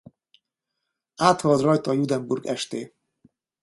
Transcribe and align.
Áthalad 1.15 1.61
rajta 1.61 1.89
a 1.89 1.93
Judenburg-St. 1.93 2.75